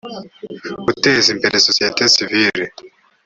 [0.85, 2.65] guteza imbere sosiyete sivile